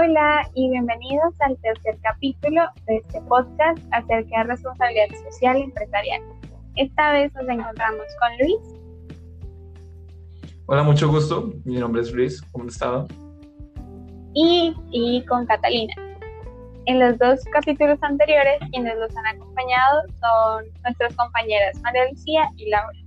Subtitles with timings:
[0.00, 6.22] Hola y bienvenidos al tercer capítulo de este podcast acerca de responsabilidad social empresarial.
[6.76, 8.80] Esta vez nos encontramos con Luis.
[10.66, 11.52] Hola, mucho gusto.
[11.64, 12.40] Mi nombre es Luis.
[12.52, 13.08] ¿Cómo han estado?
[14.34, 15.94] Y, y con Catalina.
[16.86, 22.70] En los dos capítulos anteriores, quienes los han acompañado son nuestras compañeras María Lucía y
[22.70, 22.98] Laura.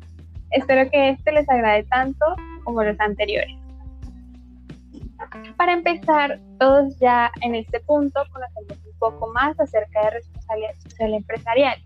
[0.50, 2.26] Espero que este les agrade tanto
[2.66, 3.61] como los anteriores.
[5.58, 11.14] Para empezar, todos ya en este punto conocemos un poco más acerca de responsabilidad social
[11.14, 11.78] empresarial,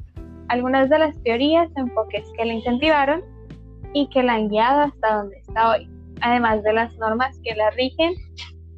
[0.48, 3.24] algunas de las teorías o enfoques que la incentivaron
[3.94, 5.90] y que la han guiado hasta donde está hoy,
[6.22, 8.14] además de las normas que la rigen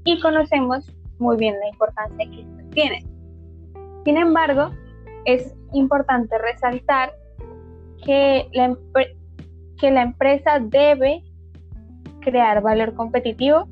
[0.05, 3.03] y conocemos muy bien la importancia que esto tiene.
[4.05, 4.71] Sin embargo,
[5.25, 7.13] es importante resaltar
[8.05, 8.75] que la,
[9.79, 11.23] que la empresa debe
[12.21, 13.67] crear valor competitivo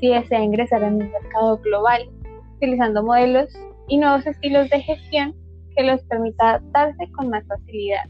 [0.00, 2.08] si desea ingresar en un mercado global,
[2.56, 3.48] utilizando modelos
[3.88, 5.34] y nuevos estilos de gestión
[5.76, 8.04] que los permita adaptarse con más facilidad.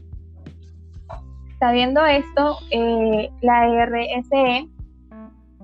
[1.59, 4.67] Sabiendo esto, eh, la RSE,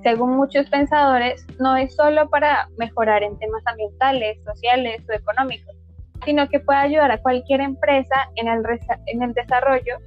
[0.04, 5.76] según muchos pensadores, no es solo para mejorar en temas ambientales, sociales o económicos,
[6.24, 8.64] sino que puede ayudar a cualquier empresa en el,
[9.08, 9.98] en el desarrollo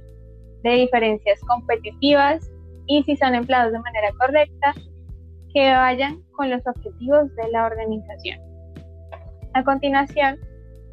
[0.63, 2.49] de diferencias competitivas
[2.85, 4.73] y si son empleados de manera correcta,
[5.53, 8.39] que vayan con los objetivos de la organización.
[9.53, 10.39] A continuación,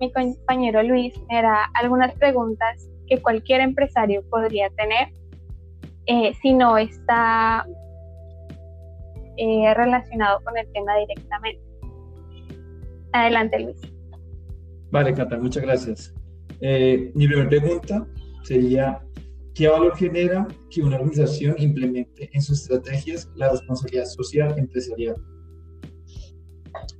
[0.01, 5.09] mi compañero Luis me hará algunas preguntas que cualquier empresario podría tener
[6.07, 7.67] eh, si no está
[9.37, 11.63] eh, relacionado con el tema directamente.
[13.13, 13.81] Adelante, Luis.
[14.91, 16.15] Vale, Cata, muchas gracias.
[16.61, 18.07] Eh, mi primera pregunta
[18.43, 19.01] sería,
[19.59, 25.17] ¿Qué valor genera que una organización implemente en sus estrategias la responsabilidad social empresarial?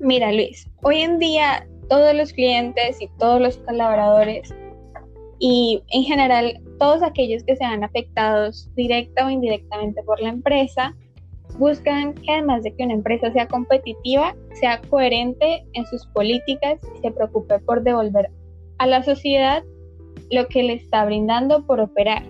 [0.01, 4.53] Mira, Luis, hoy en día todos los clientes y todos los colaboradores
[5.39, 10.97] y en general todos aquellos que sean afectados directa o indirectamente por la empresa
[11.61, 17.03] buscan que además de que una empresa sea competitiva, sea coherente en sus políticas y
[17.03, 18.29] se preocupe por devolver
[18.79, 19.63] a la sociedad
[20.33, 22.25] lo que le está brindando por operar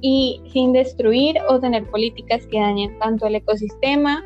[0.00, 4.24] y sin destruir o tener políticas que dañen tanto el ecosistema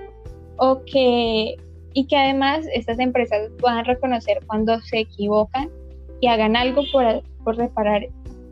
[0.58, 1.56] o que
[1.94, 5.70] y que además estas empresas puedan reconocer cuando se equivocan
[6.20, 8.08] y hagan algo por, por reparar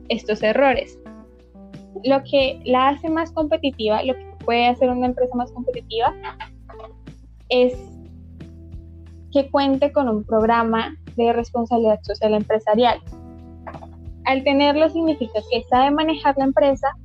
[0.09, 0.99] estos errores.
[2.05, 6.15] Lo que la hace más competitiva, lo que puede hacer una empresa más competitiva,
[7.49, 7.75] es
[9.33, 13.01] que cuente con un programa de responsabilidad social empresarial.
[14.25, 16.97] Al tenerlo significa que sabe manejar la empresa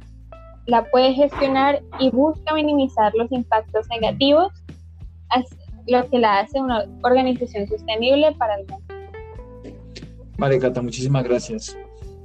[0.67, 4.51] la puede gestionar y busca minimizar los impactos negativos,
[5.88, 8.85] lo que la hace una organización sostenible para el mundo.
[10.38, 11.78] Vale, Cata, muchísimas gracias.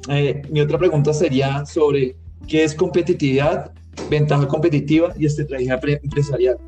[0.08, 2.16] Eh, mi otra pregunta sería sobre
[2.48, 3.72] qué es competitividad,
[4.10, 6.58] ventaja competitiva y estrategia empresarial.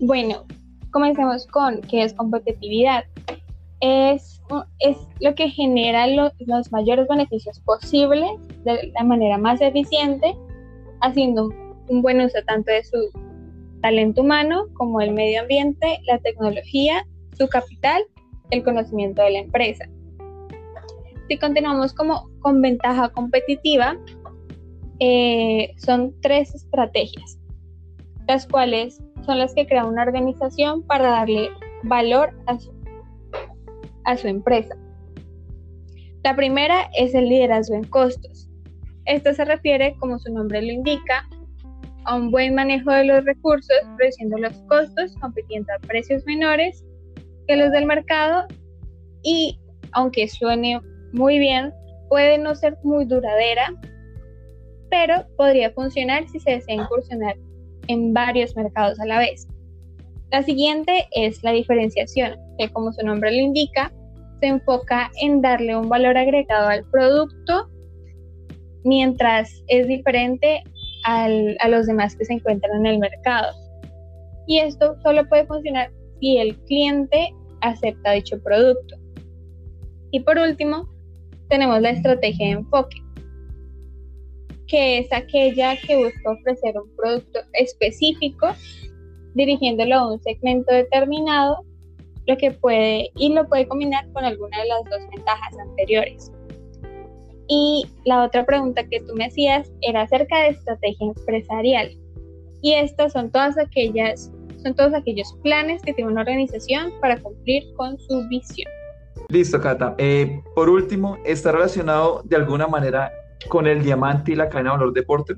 [0.00, 0.46] Bueno,
[0.90, 3.04] comencemos con qué es competitividad.
[3.80, 4.37] Es,
[4.78, 8.30] es lo que genera los mayores beneficios posibles
[8.64, 10.34] de la manera más eficiente,
[11.00, 11.50] haciendo
[11.88, 13.10] un buen uso tanto de su
[13.80, 18.02] talento humano como el medio ambiente, la tecnología, su capital,
[18.50, 19.88] el conocimiento de la empresa.
[21.28, 23.96] Si continuamos como con ventaja competitiva,
[25.00, 27.38] eh, son tres estrategias,
[28.26, 31.50] las cuales son las que crea una organización para darle
[31.84, 32.72] valor a su,
[34.08, 34.74] a su empresa.
[36.24, 38.48] La primera es el liderazgo en costos.
[39.04, 41.28] Esto se refiere, como su nombre lo indica,
[42.06, 46.82] a un buen manejo de los recursos, reduciendo los costos, compitiendo a precios menores
[47.46, 48.46] que los del mercado
[49.22, 49.58] y,
[49.92, 50.80] aunque suene
[51.12, 51.72] muy bien,
[52.08, 53.74] puede no ser muy duradera,
[54.90, 57.36] pero podría funcionar si se desea incursionar
[57.88, 59.46] en varios mercados a la vez.
[60.30, 63.92] La siguiente es la diferenciación, que como su nombre lo indica,
[64.40, 67.68] se enfoca en darle un valor agregado al producto
[68.84, 70.62] mientras es diferente
[71.04, 73.54] a los demás que se encuentran en el mercado.
[74.46, 75.90] Y esto solo puede funcionar
[76.20, 78.96] si el cliente acepta dicho producto.
[80.10, 80.88] Y por último,
[81.48, 82.96] tenemos la estrategia de enfoque,
[84.66, 88.48] que es aquella que busca ofrecer un producto específico
[89.34, 91.64] dirigiéndolo a un segmento determinado,
[92.28, 96.30] lo que puede y lo puede combinar con alguna de las dos ventajas anteriores.
[97.48, 101.90] Y la otra pregunta que tú me hacías era acerca de estrategia empresarial.
[102.60, 104.30] Y estas son todas aquellas
[104.62, 108.68] son todos aquellos planes que tiene una organización para cumplir con su visión.
[109.28, 109.94] Listo, Cata.
[109.98, 113.12] Eh, por último, ¿está relacionado de alguna manera
[113.48, 115.36] con el diamante y la cadena de valor de Porter?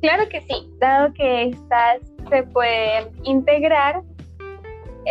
[0.00, 2.00] Claro que sí, dado que estas
[2.30, 4.04] se pueden integrar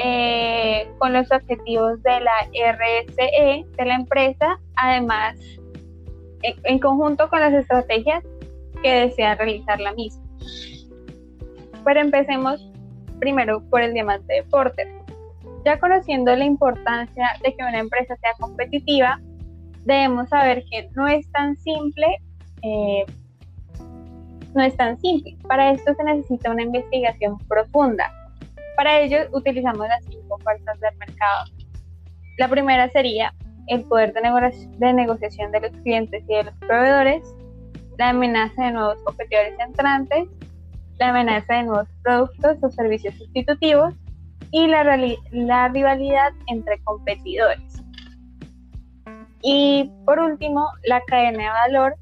[0.04, 5.36] eh, con los objetivos de la RSE de la empresa, además
[6.42, 8.24] en, conjunto con las estrategias
[8.82, 10.24] que desea realizar la misma.
[11.84, 12.72] Pero empecemos
[13.20, 14.88] primero por el diamante de Porter.
[15.66, 19.20] Ya conociendo la importancia de que una empresa sea competitiva,
[19.86, 22.06] debemos saber que no es tan simple
[22.62, 23.06] eh,
[24.54, 25.38] no es tan simple.
[25.48, 28.12] Para esto se necesita una investigación profunda.
[28.78, 31.46] Para ello utilizamos las cinco fuerzas del mercado.
[32.38, 33.34] La primera sería
[33.66, 37.24] el poder de, negociación de los clientes y de los proveedores,
[37.98, 40.30] la amenaza de nuevos competidores entrantes,
[41.00, 43.96] la amenaza de nuevos productos o servicios sustitutivos
[44.52, 44.84] y la,
[45.32, 47.82] la rivalidad entre competidores.
[49.42, 51.96] Y por último, la cadena de valor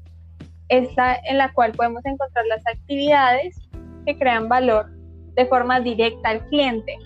[0.68, 3.56] esta en la cual podemos encontrar las actividades
[4.04, 4.95] que crean valor
[5.36, 6.96] de forma directa al cliente,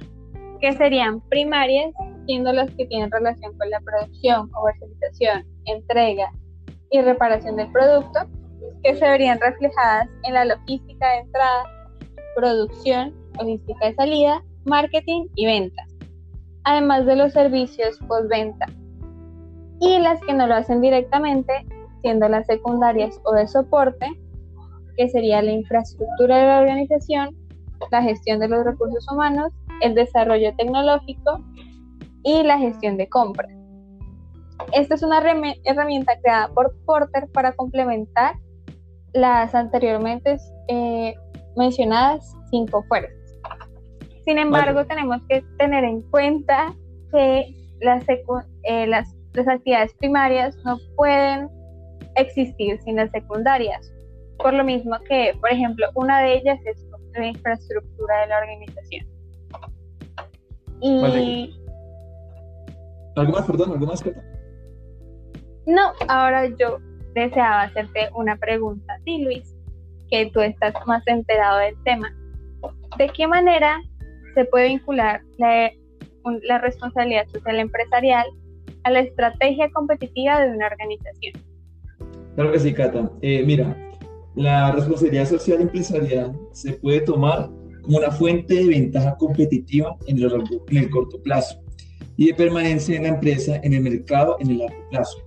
[0.61, 1.93] que serían primarias,
[2.27, 6.31] siendo las que tienen relación con la producción, comercialización, entrega
[6.91, 8.21] y reparación del producto,
[8.82, 11.65] que se verían reflejadas en la logística de entrada,
[12.37, 15.88] producción, logística de salida, marketing y ventas,
[16.65, 18.67] además de los servicios postventa.
[19.81, 21.53] Y las que no lo hacen directamente
[22.03, 24.06] siendo las secundarias o de soporte,
[24.97, 27.39] que sería la infraestructura de la organización,
[27.91, 31.44] la gestión de los recursos humanos, el desarrollo tecnológico
[32.23, 33.50] y la gestión de compras.
[34.73, 35.23] Esta es una
[35.65, 38.35] herramienta creada por Porter para complementar
[39.15, 40.37] las anteriormente
[40.69, 41.15] eh,
[41.56, 43.17] mencionadas cinco fuerzas.
[44.25, 46.75] Sin embargo, tenemos que tener en cuenta
[47.11, 51.49] que las, eh, las, las actividades primarias no pueden
[52.17, 53.93] existir sin las secundarias.
[54.38, 59.07] Por lo mismo que, por ejemplo, una de ellas es la infraestructura de la organización.
[60.81, 61.55] Y...
[63.17, 63.73] ¿Algo más, perdón?
[63.73, 64.03] ¿Algo más,
[65.67, 66.79] No, ahora yo
[67.15, 69.55] deseaba hacerte una pregunta a ti, Luis,
[70.11, 72.12] que tú estás más enterado del tema.
[72.99, 73.81] ¿De qué manera
[74.35, 75.71] se puede vincular la,
[76.43, 78.27] la responsabilidad social empresarial
[78.85, 81.35] a la estrategia competitiva de una organización?
[82.35, 83.11] Claro que sí, Cata.
[83.21, 83.77] Eh, mira,
[84.35, 87.50] la responsabilidad social empresarial se puede tomar
[87.82, 90.32] como una fuente de ventaja competitiva en el,
[90.69, 91.59] en corto plazo
[92.17, 95.19] y de permanencia en la empresa en el mercado en el largo plazo.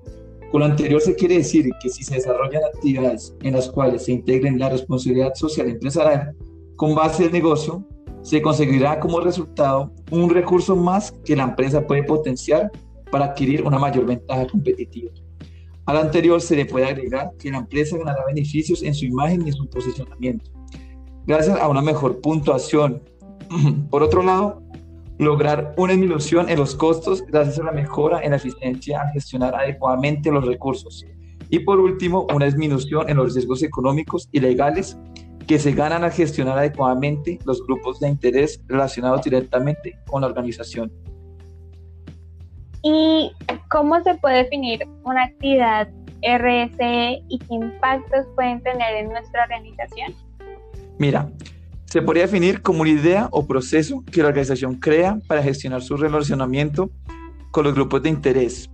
[0.52, 4.12] Con lo anterior se quiere decir que si se desarrollan actividades en las cuales se
[4.12, 6.36] integren la responsabilidad social empresarial
[6.76, 7.84] con base al negocio,
[8.22, 12.72] se conseguirá como resultado un recurso más que la empresa puede potenciar
[13.12, 15.12] para adquirir una mayor ventaja competitiva.
[15.86, 19.50] Al anterior se le puede agregar que la empresa ganará beneficios en su imagen y
[19.50, 20.50] en su posicionamiento,
[21.26, 23.02] gracias a una mejor puntuación.
[23.90, 24.64] Por otro lado,
[25.20, 29.56] lograr una disminución en los costos gracias a la mejora en la eficiencia al gestionar
[29.56, 31.06] adecuadamente los recursos.
[31.50, 34.98] Y por último, una disminución en los riesgos económicos y legales
[35.46, 40.92] que se ganan al gestionar adecuadamente los grupos de interés relacionados directamente con la organización.
[42.84, 43.32] ¿Y
[43.70, 45.88] cómo se puede definir una actividad
[46.22, 50.14] RSE y qué impactos pueden tener en nuestra organización?
[51.00, 51.30] Mira,
[51.86, 55.96] se podría definir como una idea o proceso que la organización crea para gestionar su
[55.96, 56.90] relacionamiento
[57.52, 58.70] con los grupos de interés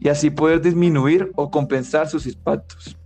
[0.00, 2.96] y así poder disminuir o compensar sus impactos.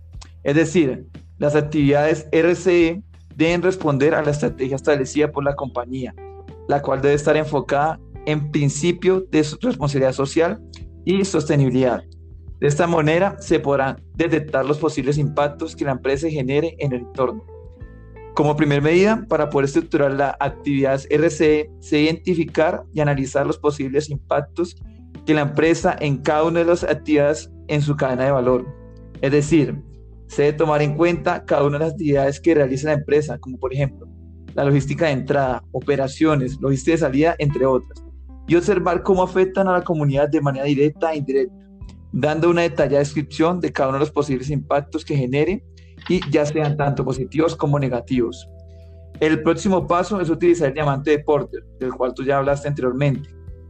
[0.43, 1.05] Es decir,
[1.37, 3.03] las actividades RCE
[3.35, 6.15] deben responder a la estrategia establecida por la compañía,
[6.67, 10.61] la cual debe estar enfocada en principio de responsabilidad social
[11.05, 12.03] y sostenibilidad.
[12.59, 16.99] De esta manera se podrán detectar los posibles impactos que la empresa genere en el
[17.01, 17.45] entorno.
[18.35, 24.09] Como primera medida, para poder estructurar la actividad RCE, se identificar y analizar los posibles
[24.09, 24.75] impactos
[25.25, 28.65] que la empresa en cada una de las actividades en su cadena de valor.
[29.21, 29.81] Es decir,
[30.27, 33.57] se debe tomar en cuenta cada una de las actividades que realiza la empresa, como
[33.57, 34.05] por ejemplo
[34.53, 38.06] la logística de entrada, operaciones, logística de salida, entre otras
[38.47, 41.55] y observar cómo afectan a la comunidad de manera directa e indirecta,
[42.11, 45.63] dando una detallada descripción de cada uno de los posibles impactos que genere
[46.09, 48.49] y ya sean tanto positivos como negativos.
[49.19, 53.29] El próximo paso es utilizar el diamante de Porter, del cual tú ya hablaste anteriormente.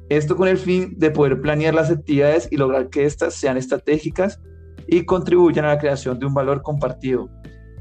[0.10, 4.39] Esto con el fin de poder planear las actividades y lograr que éstas sean estratégicas
[4.88, 7.29] y contribuyan a la creación de un valor compartido.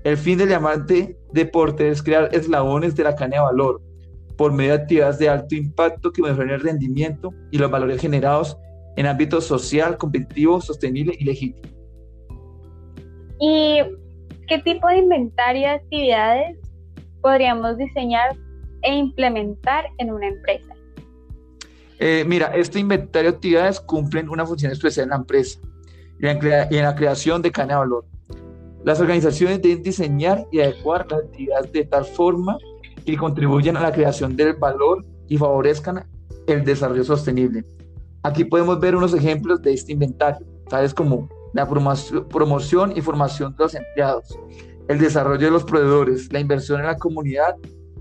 [0.05, 3.83] El fin del diamante de Porter es crear eslabones de la cadena de valor,
[4.37, 8.57] por medio de actividades de alto impacto que mejoren el rendimiento y los valores generados
[8.97, 11.69] en ámbito social, competitivo, sostenible y legítimo.
[13.41, 13.81] ¿Y
[14.49, 16.59] qué tipo de inventario de actividades
[17.21, 18.37] podríamos diseñar
[18.83, 20.75] e implementar en una empresa?
[21.99, 25.59] Eh, mira, este inventario de actividades cumplen una función especial en la empresa
[26.21, 28.05] y en, la creación de cadena de valor.
[28.85, 32.57] Las organizaciones deben diseñar y adecuar las actividades de tal forma
[33.07, 36.05] que contribuyan a la creación del valor y favorezcan
[36.47, 37.65] el desarrollo sostenible.
[38.23, 43.65] Aquí podemos ver unos ejemplos de este inventario, tales como la promoción y formación de
[43.65, 44.39] los empleados,
[44.89, 47.55] el desarrollo de los proveedores, la inversión en la comunidad,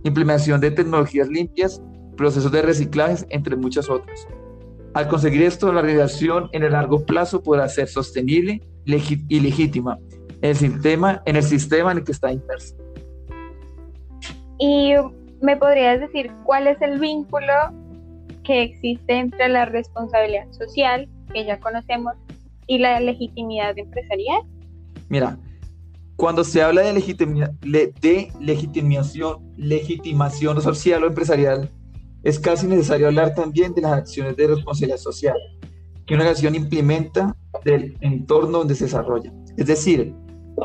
[0.04, 1.82] implementación de tecnologías limpias,
[2.18, 4.28] procesos de reciclaje, entre muchas otras.
[4.96, 10.00] Al conseguir esto, la realización en el largo plazo podrá ser sostenible y legítima
[10.42, 12.76] en el sistema en el, sistema en el que está inmerso.
[14.58, 14.94] ¿Y
[15.42, 17.54] me podrías decir cuál es el vínculo
[18.44, 22.14] que existe entre la responsabilidad social, que ya conocemos,
[22.68, 24.42] y la legitimidad empresarial?
[25.10, 25.38] Mira,
[26.16, 26.94] cuando se habla de,
[28.40, 31.70] legitimación, legitimación social o empresarial,
[32.24, 35.36] es casi necesario hablar también de las acciones de responsabilidad social
[36.06, 39.34] que una acción implementa del entorno donde se desarrolla.
[39.58, 40.14] Es decir,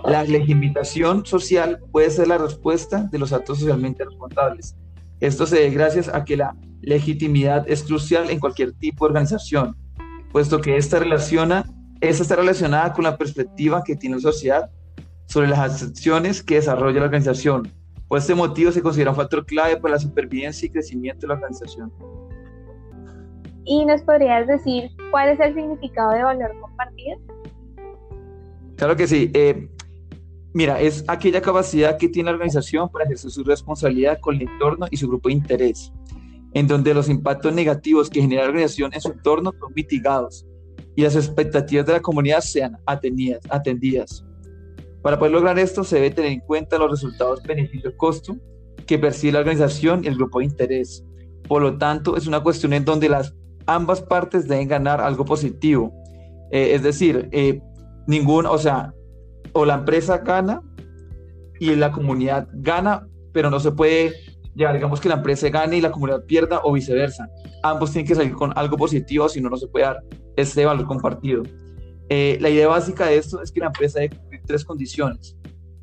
[0.04, 4.76] la legitimación social puede ser la respuesta de los actos socialmente responsables.
[5.20, 9.76] Esto se debe gracias a que la legitimidad es crucial en cualquier tipo de organización,
[10.32, 11.64] puesto que esta, relaciona,
[12.00, 14.70] esta está relacionada con la perspectiva que tiene la sociedad
[15.26, 17.70] sobre las acciones que desarrolla la organización.
[18.08, 21.34] Por este motivo se considera un factor clave para la supervivencia y crecimiento de la
[21.34, 21.92] organización.
[23.64, 27.18] ¿Y nos podrías decir cuál es el significado de valor compartido?
[28.76, 29.30] Claro que sí.
[29.34, 29.68] Eh,
[30.52, 34.86] mira, es aquella capacidad que tiene la organización para ejercer su responsabilidad con el entorno
[34.90, 35.92] y su grupo de interés,
[36.54, 40.46] en donde los impactos negativos que genera la organización en su entorno son mitigados
[40.96, 44.24] y las expectativas de la comunidad sean atendidas.
[45.02, 48.36] Para poder lograr esto se debe tener en cuenta los resultados beneficio-costo
[48.86, 51.04] que percibe la organización y el grupo de interés.
[51.48, 53.34] Por lo tanto, es una cuestión en donde las
[53.66, 55.92] ambas partes deben ganar algo positivo.
[56.50, 57.60] Eh, es decir, eh,
[58.06, 58.92] ningún, o sea,
[59.52, 60.62] o la empresa gana
[61.58, 64.14] y la comunidad gana, pero no se puede,
[64.54, 67.28] ya digamos que la empresa gane y la comunidad pierda o viceversa.
[67.62, 70.02] Ambos tienen que salir con algo positivo, si no, no se puede dar
[70.36, 71.42] este valor compartido.
[72.08, 75.36] Eh, la idea básica de esto es que la empresa debe cumplir tres condiciones.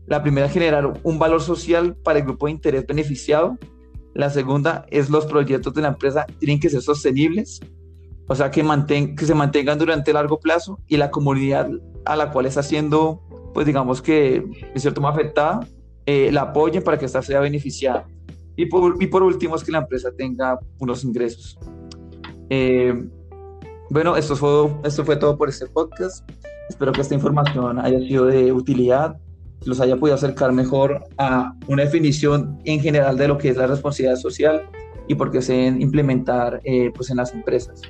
[0.08, 3.58] La primera, generar un valor social para el grupo de interés beneficiado.
[4.14, 7.62] La segunda es los proyectos de la empresa tienen que ser sostenibles,
[8.28, 8.64] o sea, que,
[9.16, 11.70] que se mantengan durante largo plazo y la comunidad
[12.06, 13.22] a la cual está siendo,
[13.54, 15.60] pues digamos que, en cierto modo afectada,
[16.06, 18.08] eh, la apoyen para que ésta sea beneficiada.
[18.56, 21.60] Y por, y por último, es que la empresa tenga unos ingresos.
[22.50, 23.08] Eh,
[23.90, 26.30] bueno, esto fue, esto fue todo por este podcast.
[26.70, 29.18] Espero que esta información haya sido de utilidad,
[29.66, 33.68] los haya podido acercar mejor a una definición en general de lo que es la
[33.68, 34.64] responsabilidad social
[35.08, 37.82] y por qué se deben implementar eh, pues en las empresas.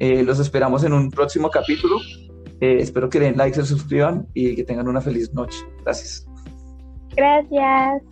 [0.00, 1.96] Los esperamos en un próximo capítulo.
[2.60, 5.58] Eh, espero que den like, se suscriban y que tengan una feliz noche.
[5.84, 6.26] Gracias.
[7.14, 8.02] Gracias.